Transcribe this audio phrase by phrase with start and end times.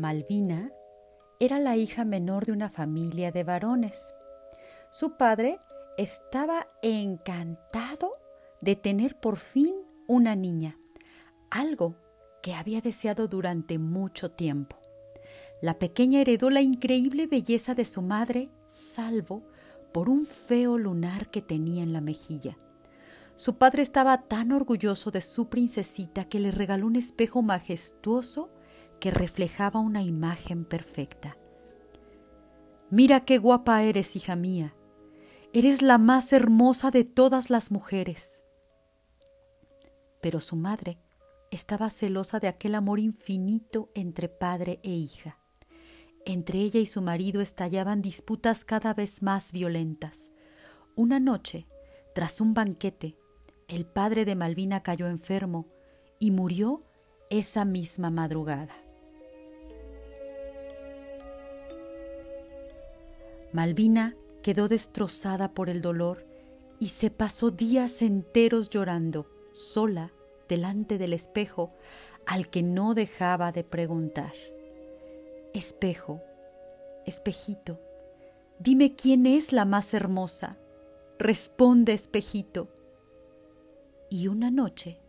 [0.00, 0.70] Malvina
[1.40, 4.14] era la hija menor de una familia de varones.
[4.90, 5.60] Su padre
[5.98, 8.12] estaba encantado
[8.62, 9.74] de tener por fin
[10.08, 10.78] una niña,
[11.50, 11.96] algo
[12.42, 14.78] que había deseado durante mucho tiempo.
[15.60, 19.42] La pequeña heredó la increíble belleza de su madre, salvo
[19.92, 22.56] por un feo lunar que tenía en la mejilla.
[23.36, 28.50] Su padre estaba tan orgulloso de su princesita que le regaló un espejo majestuoso
[29.00, 31.36] que reflejaba una imagen perfecta.
[32.90, 34.74] Mira qué guapa eres, hija mía.
[35.52, 38.44] Eres la más hermosa de todas las mujeres.
[40.20, 40.98] Pero su madre
[41.50, 45.38] estaba celosa de aquel amor infinito entre padre e hija.
[46.24, 50.30] Entre ella y su marido estallaban disputas cada vez más violentas.
[50.94, 51.66] Una noche,
[52.14, 53.16] tras un banquete,
[53.68, 55.66] el padre de Malvina cayó enfermo
[56.18, 56.80] y murió
[57.30, 58.74] esa misma madrugada.
[63.52, 66.26] Malvina quedó destrozada por el dolor
[66.78, 70.12] y se pasó días enteros llorando, sola,
[70.48, 71.74] delante del espejo,
[72.26, 74.32] al que no dejaba de preguntar.
[75.52, 76.22] Espejo,
[77.06, 77.80] espejito,
[78.58, 80.58] dime quién es la más hermosa.
[81.18, 82.68] Responde, espejito.
[84.08, 85.00] Y una noche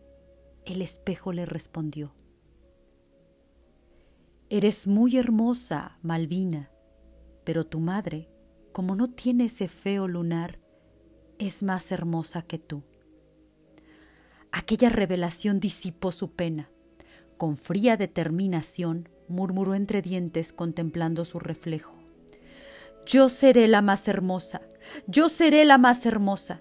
[0.64, 2.12] el espejo le respondió.
[4.50, 6.70] Eres muy hermosa, Malvina,
[7.44, 8.28] pero tu madre,
[8.72, 10.58] como no tiene ese feo lunar,
[11.38, 12.82] es más hermosa que tú.
[14.50, 16.70] Aquella revelación disipó su pena.
[17.38, 21.94] Con fría determinación murmuró entre dientes contemplando su reflejo.
[23.06, 24.62] Yo seré la más hermosa,
[25.06, 26.60] yo seré la más hermosa.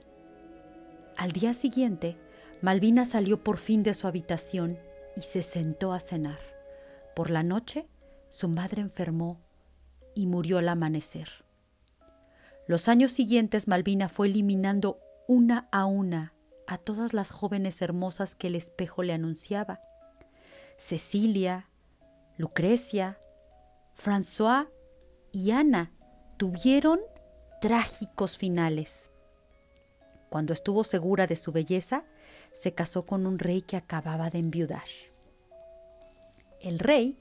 [1.18, 2.18] Al día siguiente,
[2.62, 4.78] Malvina salió por fin de su habitación
[5.16, 6.40] y se sentó a cenar.
[7.16, 7.88] Por la noche,
[8.30, 9.40] su madre enfermó
[10.16, 11.30] y murió al amanecer.
[12.72, 16.34] Los años siguientes Malvina fue eliminando una a una
[16.68, 19.82] a todas las jóvenes hermosas que el espejo le anunciaba.
[20.78, 21.68] Cecilia,
[22.38, 23.20] Lucrecia,
[24.02, 24.70] François
[25.34, 25.92] y Ana
[26.38, 27.02] tuvieron
[27.60, 29.10] trágicos finales.
[30.30, 32.06] Cuando estuvo segura de su belleza,
[32.54, 34.88] se casó con un rey que acababa de enviudar.
[36.62, 37.18] El rey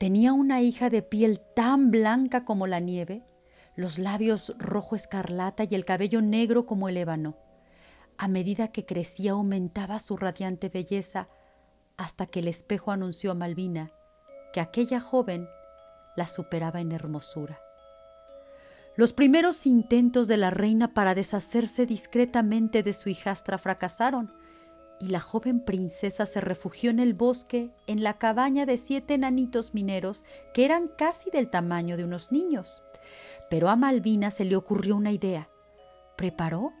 [0.00, 3.22] tenía una hija de piel tan blanca como la nieve,
[3.78, 7.36] los labios rojo escarlata y el cabello negro como el ébano.
[8.16, 11.28] A medida que crecía aumentaba su radiante belleza
[11.96, 13.92] hasta que el espejo anunció a Malvina
[14.52, 15.48] que aquella joven
[16.16, 17.60] la superaba en hermosura.
[18.96, 24.34] Los primeros intentos de la reina para deshacerse discretamente de su hijastra fracasaron
[24.98, 29.72] y la joven princesa se refugió en el bosque en la cabaña de siete enanitos
[29.72, 32.82] mineros que eran casi del tamaño de unos niños.
[33.50, 35.48] Pero a Malvina se le ocurrió una idea.
[36.16, 36.72] Preparó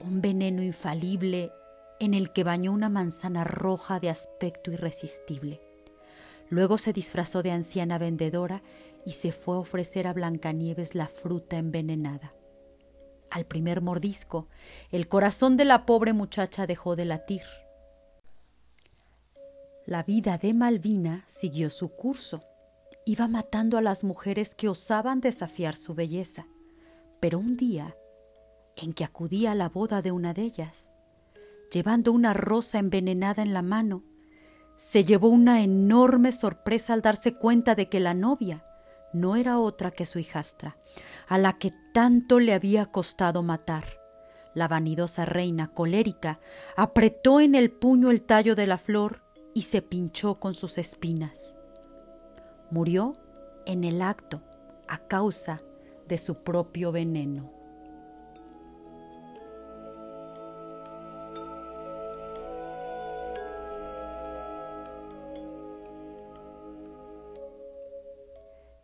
[0.00, 1.50] un veneno infalible
[1.98, 5.60] en el que bañó una manzana roja de aspecto irresistible.
[6.48, 8.62] Luego se disfrazó de anciana vendedora
[9.06, 12.34] y se fue a ofrecer a Blancanieves la fruta envenenada.
[13.30, 14.48] Al primer mordisco,
[14.90, 17.42] el corazón de la pobre muchacha dejó de latir.
[19.86, 22.42] La vida de Malvina siguió su curso.
[23.10, 26.46] Iba matando a las mujeres que osaban desafiar su belleza.
[27.18, 27.96] Pero un día,
[28.76, 30.94] en que acudía a la boda de una de ellas,
[31.72, 34.04] llevando una rosa envenenada en la mano,
[34.76, 38.62] se llevó una enorme sorpresa al darse cuenta de que la novia
[39.12, 40.76] no era otra que su hijastra,
[41.26, 43.86] a la que tanto le había costado matar.
[44.54, 46.38] La vanidosa reina colérica
[46.76, 51.56] apretó en el puño el tallo de la flor y se pinchó con sus espinas.
[52.70, 53.16] Murió
[53.66, 54.40] en el acto
[54.86, 55.60] a causa
[56.06, 57.46] de su propio veneno.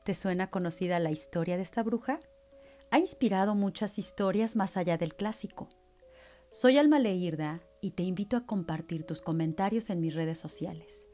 [0.04, 2.20] ¿Te suena conocida la historia de esta bruja?
[2.90, 5.68] Ha inspirado muchas historias más allá del clásico.
[6.52, 11.06] Soy Alma Leirda y te invito a compartir tus comentarios en mis redes sociales.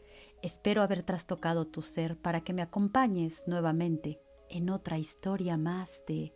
[0.43, 6.35] Espero haber trastocado tu ser para que me acompañes nuevamente en otra historia más de